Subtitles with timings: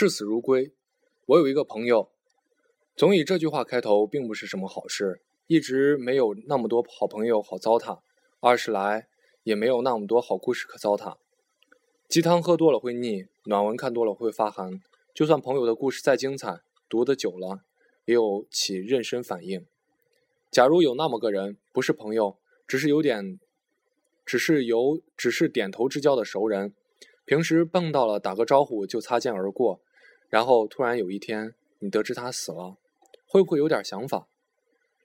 [0.00, 0.70] 视死如归。
[1.26, 2.12] 我有一个朋友，
[2.94, 5.22] 总以这句话开头，并不是什么好事。
[5.48, 7.98] 一直没有那么多好朋友好糟蹋，
[8.38, 9.08] 二是来
[9.42, 11.16] 也没有那么多好故事可糟蹋。
[12.06, 14.80] 鸡汤喝多了会腻，暖文看多了会发寒。
[15.12, 17.62] 就算朋友的故事再精彩，读得久了
[18.04, 19.66] 也有起妊娠反应。
[20.48, 23.40] 假如有那么个人，不是朋友，只是有点，
[24.24, 26.72] 只是有只是点头之交的熟人，
[27.24, 29.80] 平时碰到了打个招呼就擦肩而过，
[30.28, 32.76] 然后突然有一天你得知他死了，
[33.26, 34.28] 会不会有点想法？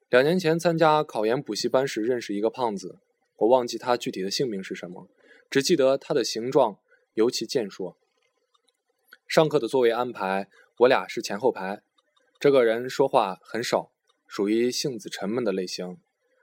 [0.10, 3.00] 两年前参加考研补习班时认识一个胖子，
[3.38, 5.08] 我忘记他具体的姓名是什么，
[5.50, 6.78] 只记得他的形状
[7.14, 7.98] 尤其健硕。
[9.28, 11.82] 上课的座位安排，我俩是前后排。
[12.40, 13.92] 这个人说话很少，
[14.28, 15.98] 属于性子沉闷的类型，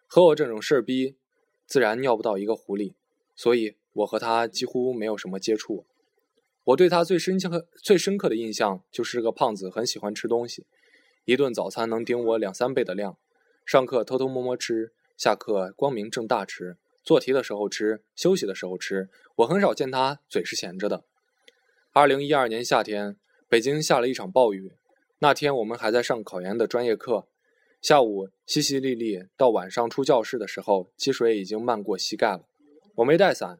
[0.07, 1.17] 和我这种事儿逼，
[1.67, 2.97] 自然尿不到一个壶里，
[3.37, 5.87] 所以我和他几乎没有什么接触。
[6.65, 10.67] 我对他最深刻、最深刻的印象就是个胖子很喜欢吃东西，
[11.25, 13.17] 一顿早餐能顶我两三倍的量。
[13.65, 19.09] 上课偷偷摸摸吃，下课光明正大吃，做题的时候吃，休息的时候吃。
[19.37, 21.05] 我很少见他嘴是闲着的。
[21.93, 23.17] 二零一二年夏天，
[23.49, 24.73] 北京下了一场暴雨。
[25.21, 27.27] 那天我们还在上考研的专业课，
[27.81, 32.45] 下午淅淅沥沥，到晚上出教室的时候，积水已经漫过膝盖了。
[32.97, 33.59] 我没带伞，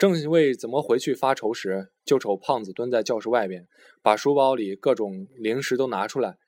[0.00, 3.68] 正为怎么回去发愁时，就瞅胖子蹲在教室外边，
[4.00, 6.38] 把书包里各种零食都拿出来，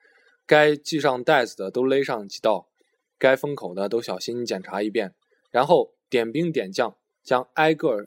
[0.47, 2.71] 该系上带子的都勒上几道，
[3.19, 5.15] 该封口的都小心检查一遍，
[5.51, 8.07] 然后点兵点将，将挨个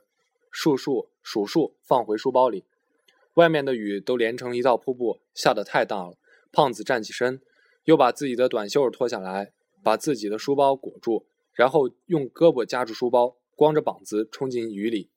[0.50, 2.66] 数数数数放回书包里。
[3.36, 6.18] 外面的雨都连成一道瀑布，下得太大了。
[6.52, 7.40] 胖子站起身，
[7.84, 15.12] 又把自己的短袖脱下来，把自己的书包裹住，然后用胳膊夹住书包，光着膀子冲进雨里。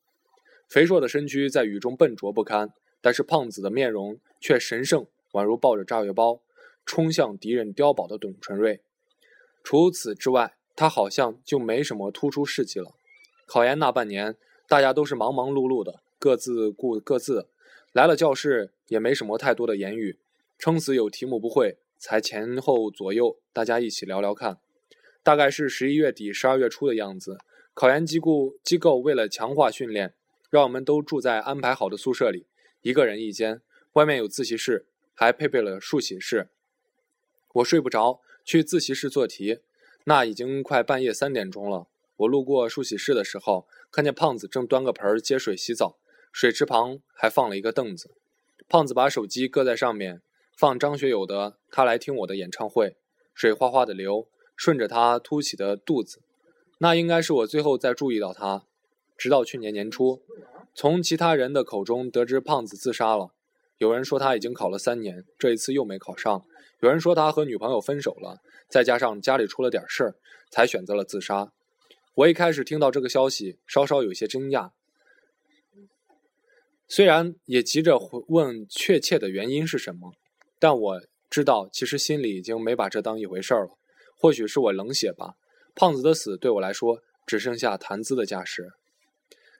[0.68, 6.42] 肥硕的身躯在雨中笨拙不堪，但是胖子的面容却神圣，宛如抱着炸药包
[6.84, 8.82] 冲向敌人碉堡的董存瑞。
[9.64, 12.92] 除此之外，他好像就没什么突出事迹了。
[13.46, 14.36] 考研那半年，
[14.68, 17.48] 大家都是忙忙碌碌的，各自顾各自。
[17.92, 20.18] 来了教室也没什么太多的言语，
[20.58, 24.58] 撑死有题目不会，才前后左右大家一起聊聊看。
[25.22, 27.38] 大概是十一月底、十二月初的样子，
[27.72, 30.14] 考研机构机构为了强化训练，
[30.50, 32.46] 让我们都住在安排好的宿舍里，
[32.82, 36.48] 一个人一间，外面有自习室，还配备了漱洗室。
[37.54, 39.60] 我睡不着，去自习室做题，
[40.04, 41.88] 那已经快半夜三点钟了。
[42.16, 45.98] 我路过漱洗室的时候，看见胖子正端个盆接水洗澡。
[46.30, 48.10] 水池旁还放了一个凳子，
[48.68, 50.22] 胖子把手机搁在上面，
[50.56, 52.90] 放张学友的《他来听我的演唱会》，
[53.34, 56.20] 水哗哗的流，顺着他凸起的肚子。
[56.78, 58.66] 那应该是我最后再注意到他，
[59.18, 60.22] 直到去年年初，
[60.74, 63.32] 从其他人的口中得知胖子自杀了。
[63.76, 66.44] 有人说他已经考了三年，这一次又没考上；
[66.80, 70.14] 有人说他和女朋友分手了，再加上家里出了点事儿，
[70.50, 71.52] 才选择了自杀。
[72.14, 74.70] 我一开始听到这个消息，稍稍有些惊讶。
[76.88, 77.98] 虽然也急着
[78.28, 80.14] 问确切的原因是什么，
[80.58, 83.72] 但我知道其实心里已经没把这当一回事儿了。
[84.16, 85.34] 或许是我冷血吧。
[85.76, 88.72] 胖子的死对我来说只剩下谈资的价值。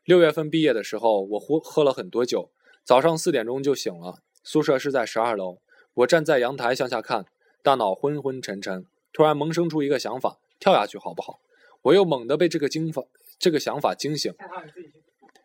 [0.09, 2.51] 六月份毕业的时候，我喝喝了很多酒，
[2.83, 4.23] 早上四点钟就醒了。
[4.43, 5.59] 宿舍是在十二楼，
[5.93, 7.27] 我站在阳台向下看，
[7.63, 8.87] 大脑昏昏沉沉。
[9.13, 11.41] 突然萌生出一个想法：跳下去好不好？
[11.83, 13.05] 我又猛地被这个惊法
[13.39, 14.33] 这个想法惊醒，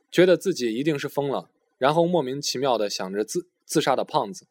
[0.10, 1.50] 觉得自己一定是疯了。
[1.78, 4.48] 然后莫名其妙地想着自自杀的胖子，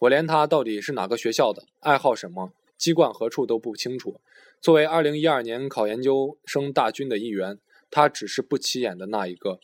[0.00, 4.20] 我连他到底是哪个学校的，爱好什么，籍贯何处都不清楚。
[4.60, 7.60] 作为二零一二年考研究生大军的一员，
[7.92, 9.60] 他只是不起眼的那一个。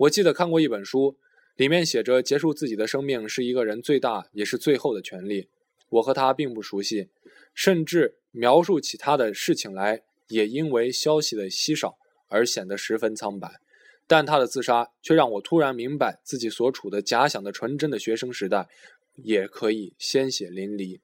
[0.00, 1.16] 我记得看过一本书，
[1.56, 5.48] 里面写着结束自己的生命是一个人最大也是最后的权利。
[5.88, 7.08] 我和他并不熟悉，
[7.54, 11.96] 甚至描述起他的事情来，也因为消息的稀少
[12.28, 13.60] 而显得十分苍白。
[14.08, 18.68] 但他的自杀却让我突然明白，自己所处的假想的纯真的学生时代，
[19.14, 20.98] 也可以鲜血淋漓。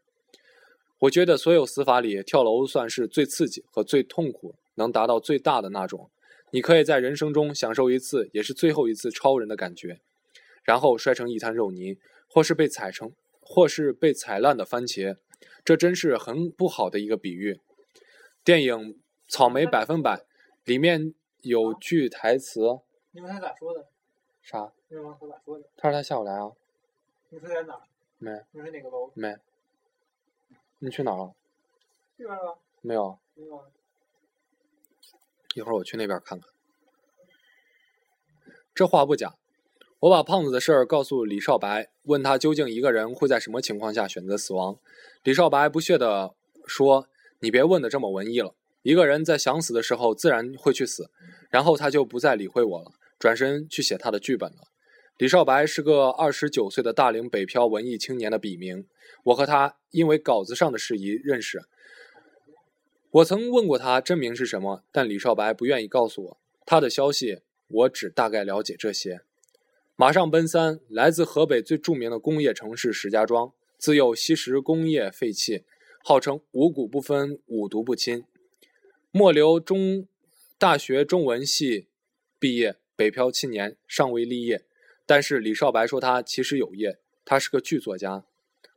[0.98, 6.10] 我觉得所有死法里，跳楼算是最刺激和最痛苦，能达到最大的那种。
[6.52, 10.00] 你可以在人生中享受一次，也是最后一次超人的感觉，
[10.62, 11.99] 然后摔成一滩肉泥，
[12.29, 15.17] 或是被踩成，或是被踩烂的番茄。
[15.64, 17.61] 这真是很不好的一个比喻。
[18.43, 18.94] 电影
[19.29, 20.17] 《草莓百分百》
[20.64, 22.81] 里面有句台词。
[23.12, 23.87] 你问他咋说的？
[24.43, 24.73] 啥？
[24.88, 25.69] 你问他咋说的？
[25.76, 26.50] 他说他下午来啊。
[27.29, 27.81] 你说在哪？
[28.19, 28.31] 没。
[28.52, 29.12] 你说哪个楼？
[29.14, 29.37] 没。
[30.79, 31.35] 你去哪了？
[32.19, 32.58] 这边了。
[32.81, 33.19] 没有。
[33.35, 33.64] 没有。
[35.55, 36.49] 一会儿我去那边看看。
[38.75, 39.35] 这话不假，
[40.00, 44.79] 我把胖子的事儿告诉李少白，问他究竟一个人会在什么情况下选择死亡。
[45.23, 46.35] 李少白不屑地
[46.67, 47.08] 说
[47.41, 48.55] ：“你别问的这么文艺了。
[48.82, 51.11] 一个人在想死的时候，自然会去死。”
[51.50, 54.69] 然后他就不再理会我了，转身去写他的剧本了。
[55.19, 58.87] 李少白是个二十九岁的大龄北漂文艺青年的笔名。
[59.25, 61.62] 我和他因为稿子上的事宜认识。
[63.12, 66.40] 我曾问过他真名是什么，但李少白不愿意告诉我。
[66.64, 69.22] 他的消息我只大概了解这些。
[69.96, 75.64] 马上奔三，来自河北最著名的工业城市石家庄，自幼吸食工业废气，
[76.04, 78.24] 号称五谷不分、五毒不侵。
[79.10, 80.06] 末流中
[80.56, 81.88] 大学中文系
[82.38, 84.64] 毕业，北漂七年，尚未立业。
[85.04, 88.24] 但是李少白说他其实有业，他是个剧作家，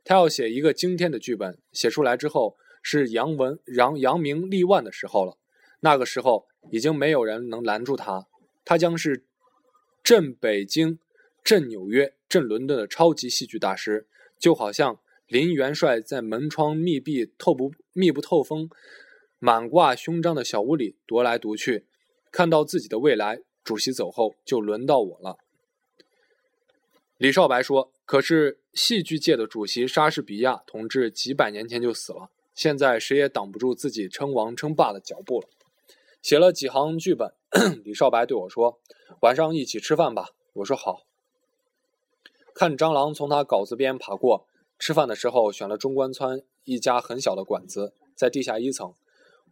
[0.02, 5.36] 他要写一个惊天的剧本，写出来之后是扬文扬扬名立万的时候了。
[5.80, 8.28] 那个时候已经没有人能拦住他，
[8.64, 9.24] 他将是
[10.04, 11.00] 镇北京。
[11.42, 14.06] 镇纽约、镇伦敦的超级戏剧大师，
[14.38, 18.70] 就好像林元帅在门窗密闭、透不密不透风、
[19.38, 21.84] 满挂胸章的小屋里踱来踱去，
[22.32, 23.42] 看到自己的未来。
[23.62, 25.36] 主席走后，就轮到我了。
[27.18, 35.48] 李少白说：“可是戏剧界的主席莎士比亚同志几百年前就死了，现在谁也挡不住自己称王称霸的脚步了。”
[36.22, 37.34] 写了几行剧本，
[37.84, 38.80] 李少白对我说
[39.20, 41.02] ：“晚上一起吃饭吧。”我说：“好。”
[42.54, 44.46] 看蟑螂从他稿子边爬过。
[44.78, 48.94] 吃饭的时候选了中关村一家很小的馆子，在地下一层。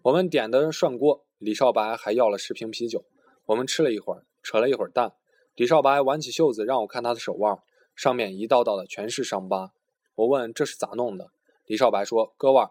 [0.03, 3.05] 我们点的涮锅，李少白还要了十瓶啤酒。
[3.47, 5.13] 我们吃了一会儿，扯了一会儿蛋。
[5.55, 7.59] 李少白挽起袖子让我看他的手腕，
[7.95, 9.73] 上面一道道的全是伤疤。
[10.15, 11.31] 我问这是咋弄的？
[11.67, 12.71] 李少白说：“割腕，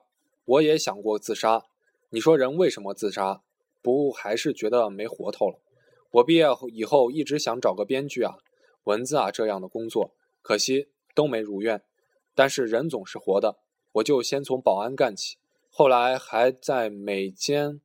[0.52, 1.64] 我也想过自杀。
[2.10, 3.42] 你说人为什么自杀？
[3.82, 5.60] 不还是觉得没活头了？
[6.12, 8.36] 我毕业以后一直想找个编剧啊、
[8.84, 10.14] 文字啊这样的工作。”
[10.44, 11.82] 可惜都没如愿，
[12.36, 13.60] 但是人总是活的，
[13.94, 15.38] 我就先从保安干起，
[15.70, 17.80] 后来还在美间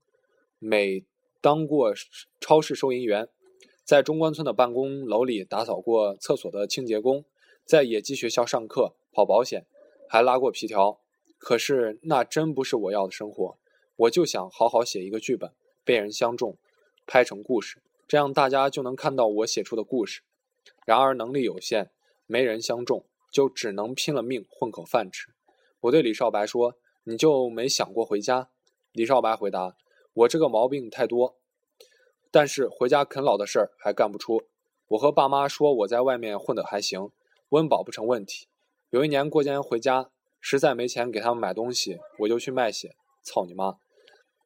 [0.59, 1.05] 美
[1.41, 1.93] 当过
[2.41, 3.29] 超市收银员，
[3.85, 7.25] 在中关村的办公楼里打扫过厕所的清洁工，
[7.65, 9.67] 在野鸡学校上课跑保险，
[10.09, 10.99] 还拉过皮条。
[11.47, 13.57] 可是那真不是我要的生活，
[13.95, 15.53] 我就想好好写一个剧本，
[15.85, 16.57] 被人相中，
[17.07, 20.23] 拍成故事，这样大家就能看到我写出的故事。
[20.85, 21.93] 然而能力有限。
[22.27, 25.29] 没人相中，就只能拼了命混口饭吃。
[25.83, 26.75] 我对李少白说
[27.07, 28.51] ：“你就没想过回家？”
[28.91, 29.77] 李少白回答
[30.15, 31.37] ：“我这个毛病太多，
[32.33, 34.43] 但是回家啃老的事儿还干不出。
[34.89, 37.13] 我和爸妈说我在外面混得还行，
[37.51, 38.49] 温饱不成问题。
[38.91, 40.11] 有一年过年回家，
[40.49, 42.95] 实在没钱给他们买东西，我就去卖血。
[43.25, 43.79] 操你妈！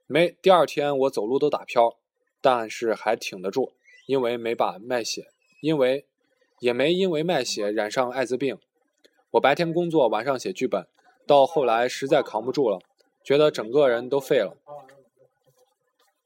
[0.06, 1.98] 没第二天我走路都打飘，
[2.40, 3.74] 但是还挺得住，
[4.06, 5.26] 因为没把卖血，
[5.60, 6.06] 因为。”
[6.60, 8.58] 也没因为卖血染上艾滋病。
[9.30, 10.86] 我白天工作，晚上写剧本，
[11.26, 12.78] 到后来实在扛不住了，
[13.24, 14.58] 觉得整个人都废了，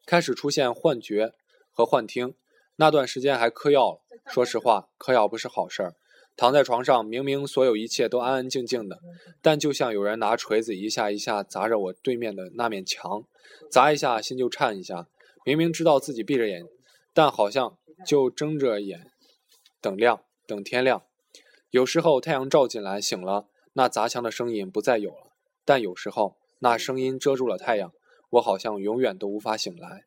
[0.05, 1.35] 开始出现幻觉
[1.71, 2.35] 和幻听。
[2.75, 4.01] 那段时间还嗑药了。
[4.27, 5.95] 说实话，嗑药不是好事儿。
[6.37, 8.99] 躺在床上，明明所有一切都安安静静的，
[9.41, 13.25] 但就像有人拿锤子一下一下砸着我对面的那面墙，
[13.71, 15.07] 砸一下心就颤一下。
[15.45, 16.65] 明明知道自己闭着眼，
[17.13, 17.77] 但好像
[18.07, 19.11] 就睁着眼。
[19.81, 21.03] 等亮，等天亮。
[21.71, 25.33] 有时候太阳照进来，醒了，那砸墙的声音不再有了。
[25.65, 27.93] 但有时候那声音遮住了太阳，
[28.31, 30.05] 我好像永远都无法醒来。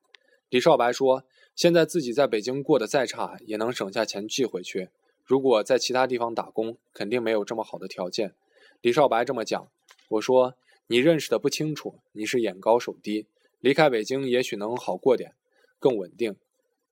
[0.50, 1.24] 李少白说
[1.55, 4.89] ：“现在自己在北京过得再差，也能省下钱寄回去。
[5.27, 8.34] 如果在其他地方打工，肯定没有这么好的条件。”
[8.81, 9.69] 李少白这么讲，
[10.12, 10.55] 我说
[10.88, 13.27] ：“你认识的不清楚，你是眼高手低。
[13.60, 15.36] 离开北京也许能好过点，
[15.79, 16.38] 更稳定。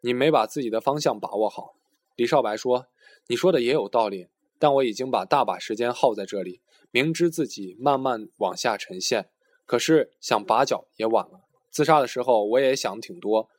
[0.01, 1.75] 你没把自己的方向把握好。”
[2.18, 2.88] 李少白说
[3.27, 4.27] ：“你说的也有道理，
[4.60, 6.60] 但我已经把大把时间耗在这里，
[6.92, 9.30] 明知自己慢慢往下沉陷，
[9.65, 11.42] 可是想拔脚也晚了。
[11.70, 13.50] 自杀的时候我也想挺多，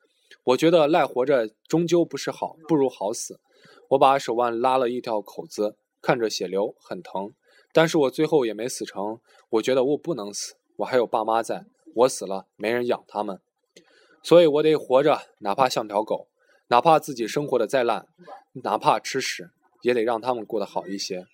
[0.45, 3.41] 我觉得赖活着终究不是好，不如好死。
[3.91, 7.33] 我把手腕拉了一条口子，看着血流很疼，
[7.73, 9.21] 但是我最后也没死成。
[9.51, 13.41] 我觉得我不能死，我还有爸妈在，我死了没人养他们，
[14.23, 16.29] 所以我得活着，哪怕像条狗。”
[16.69, 18.09] 哪怕自己生活的再烂，
[18.65, 19.51] 哪怕吃屎，
[19.83, 21.25] 也得让他们过得好一些。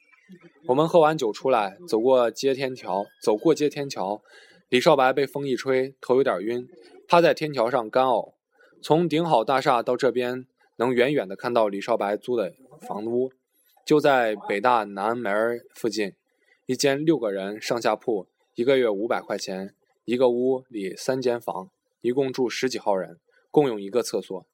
[0.66, 4.20] 我们喝完酒出来，走过街天桥，走过街天桥，
[4.68, 6.68] 李少白被风一吹，头有点晕，
[7.08, 8.34] 趴在天桥上干呕。
[8.82, 13.30] 从顶好大厦到这边，能远远的看到李少白租的房屋，
[13.84, 16.14] 就在北大南门附近，
[16.66, 19.74] 一间六个人上下铺，一个月五百块钱，
[20.04, 23.18] 一个屋里三间房，一共住十几号人，
[23.50, 24.46] 共用一个厕所。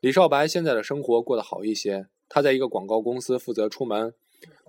[0.00, 4.14] 李少白现在的生活过得好一些，他在一个广告公司负责出门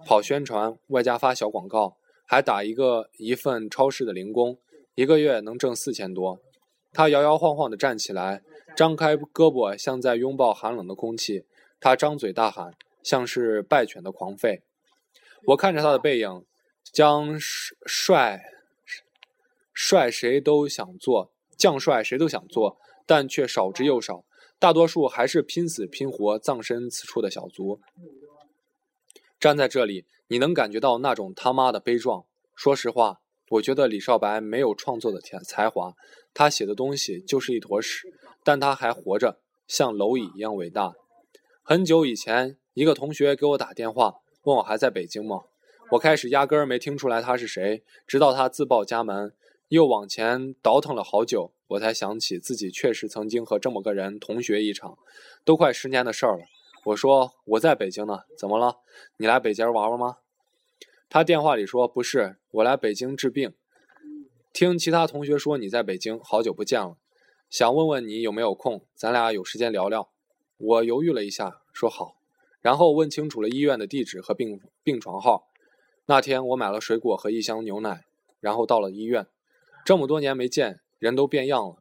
[0.06, 4.58] 跑宣传，外加发小广告，还打一个一份超市的零工，
[4.96, 6.40] 一个月能挣四千多。
[6.92, 8.42] 他摇摇晃晃地站起来，
[8.76, 11.46] 张开胳膊，像在拥抱寒冷的空气。
[11.80, 12.74] 他张嘴大喊，
[13.04, 14.62] 像是败犬的狂吠。
[15.46, 16.46] 我看着他的背影，
[16.92, 18.42] 将帅
[19.74, 24.26] 帅谁都想做，将帅谁都想做，但却少之又少。
[24.60, 27.80] 大多数还是拼死拼活葬身此处的小卒。
[29.40, 32.26] 站在这里，你能感觉到那种他妈的悲壮。
[32.56, 33.22] 说实话，
[33.52, 35.94] 我觉得李少白没有创作的才才华，
[36.34, 40.94] 他写的东西就是一坨屎，但他还活着，像蝼蚁一样伟大。
[41.62, 45.44] 很久以前，一个同学给我打电话，问我还在北京吗？
[45.92, 49.34] 我开始压根儿没听出来他是谁，直到他自报家门，
[49.70, 51.52] 又往前倒腾了好久。
[51.70, 54.98] 我才想起自己确实曾经和这么个人同学一场，
[55.46, 56.46] 都快十年的事儿了。
[56.86, 58.78] 我说我在北京呢，怎么了？
[59.18, 60.18] 你来北京玩玩吗？
[61.10, 63.54] 他电话里说不是，我来北京治病。
[64.54, 66.98] 听其他同学说你在北京，好久不见了，
[67.50, 70.10] 想问问你有没有空，咱俩有时间聊聊。
[70.58, 72.16] 我犹豫了一下，说好，
[72.62, 75.48] 然后问清楚了医院的地址和病病床号。
[76.06, 78.06] 那天我买了水果和一箱牛奶，
[78.40, 79.26] 然后到了医院。
[79.84, 80.82] 这么多年没见。
[81.00, 81.78] 人都变样了，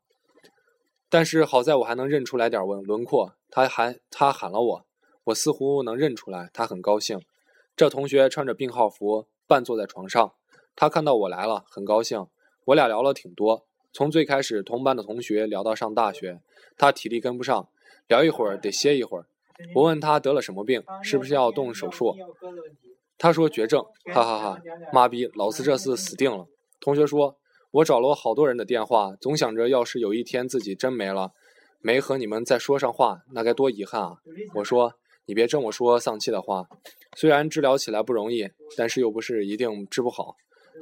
[1.08, 3.34] 但是好在我还能认出来点轮轮廓。
[3.50, 4.86] 他还他喊了我，
[5.24, 7.20] 我似乎能认出来，他很高兴。
[7.76, 10.34] 这同学穿着病号服，半坐在床上。
[10.76, 12.28] 他看到我来了，很高兴。
[12.66, 13.66] 我俩聊了挺多，
[13.98, 16.38] 从最开始同班的同学聊到上大学。
[16.76, 17.68] 他体力跟不上，
[18.06, 19.26] 聊一会儿得歇一会儿。
[19.74, 22.14] 我问他得了什么病，是不是要动手术？
[23.18, 24.62] 他说绝症，哈哈哈，
[24.92, 26.46] 妈逼，老子这次死定了。
[26.80, 27.36] 同学说。
[27.70, 31.32] 我找了好多人的电话，总想着要是有一天自己真没了，
[31.80, 34.16] 没和你们再说上话，那该多遗憾啊！
[34.54, 34.94] 我说
[35.26, 36.66] 你别这么说丧气的话，
[37.14, 40.36] 虽然治疗起来不容易，但是又不是一定治不好。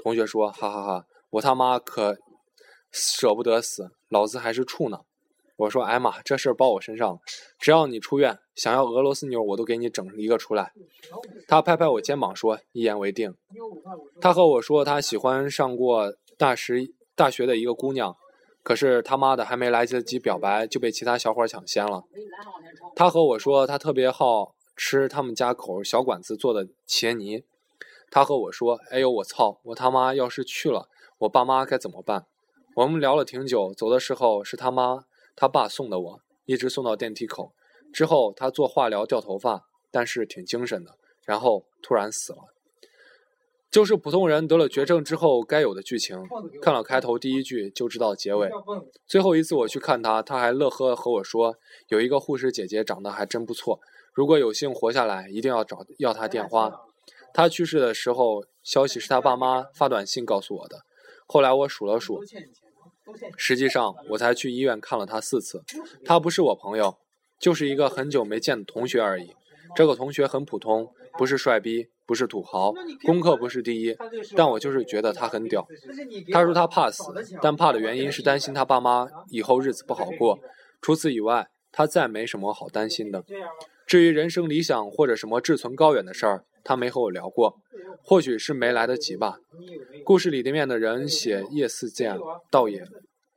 [0.04, 2.16] 同学说哈哈哈，我他妈可
[2.90, 5.00] 舍不得死，老子还是处呢。
[5.56, 7.18] 我说哎妈，这事儿包我身上了，
[7.58, 10.72] 只要你出院，想要俄罗斯妞我都给你整一个出来。
[11.48, 13.34] 他拍拍我肩膀说一言为定。
[14.20, 16.14] 他和我说他喜欢上过。
[16.38, 18.14] 大十大学的一个姑娘，
[18.62, 22.04] 可是他妈的还没来得及表白就被其他小伙抢先了。
[22.94, 27.42] 他和我说他特别好吃他们家口小馆子做的茄泥。
[28.10, 30.90] 他和我说：“哎呦我操，我他妈要是去了，
[31.20, 32.26] 我爸妈该怎么办？”
[32.76, 37.54] 我们聊了挺久，走的时候是他妈他爸送的我，一直送到电梯口。
[37.90, 40.98] 之后他做化疗掉头发，但是挺精神的。
[41.24, 42.38] 然后突然死了。
[43.70, 46.22] 就是普通人得了绝症之后该有的剧情。
[46.60, 48.50] 看了开头第一句就知道结尾。
[49.06, 51.56] 最后一次我去看他，他还乐呵和我说，
[51.88, 53.80] 有一个护士姐姐长得还真不错，
[54.12, 56.82] 如果有幸活下来，一定要找要她电话。
[57.32, 60.82] 他去世的时候，消息是他爸妈发短信告诉我的。
[61.26, 62.22] 后来我数了数，
[63.36, 65.62] 实际上我才去医院看了他四次。
[66.04, 66.98] 他不是我朋友，
[67.38, 69.34] 就是一个很久没见的同学而已。
[69.74, 71.88] 这个同学很普通，不是帅逼。
[72.08, 72.72] 不是土豪，
[73.04, 73.96] 功课不是第一，
[74.36, 75.66] 但我就是觉得他很屌。
[76.32, 77.02] 他说他怕死，
[77.42, 80.38] 但怕的原因是担心他爸妈以后日子不好过。
[80.80, 83.24] 除此以外，他再没什么好担心的。
[83.88, 87.58] 至于人生理想或者什么志存高远的事儿，他没和我聊过，
[88.04, 89.40] 或许是没来得及吧。
[90.06, 92.16] 故事里面的人写叶四剑，
[92.48, 92.86] 倒也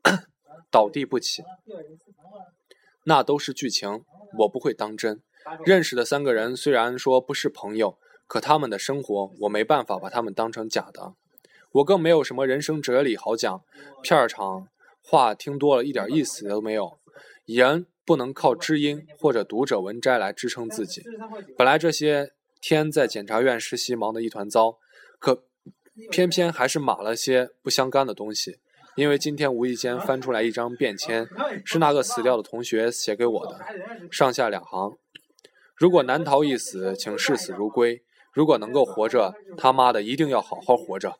[0.69, 1.41] 倒地不起，
[3.05, 4.03] 那都是剧情，
[4.37, 5.19] 我不会当真。
[5.65, 7.97] 认识的三个人虽然说不是朋友。
[8.27, 11.15] 可他们的生活，我没办法把他们当成假的。
[11.71, 13.63] 我更没有什么人生哲理好讲，
[14.03, 14.67] 片儿场
[15.01, 16.99] 话听多了一点意思都没有。
[17.45, 21.01] 人不能靠知音或者读者文摘来支撑自己。
[21.57, 24.77] 本来这些天在检察院实习忙得一团糟，
[25.17, 25.45] 可
[26.11, 28.59] 偏偏还是码了些不相干的东西。
[28.95, 31.27] 因为今天无意间翻出来一张便签，
[31.63, 33.59] 是那个死掉的同学写给我的，
[34.11, 34.97] 上下两行：
[35.75, 38.03] 如果难逃一死，请视死如归。
[38.33, 41.17] 如果能够活着，他妈的一定要好好活着。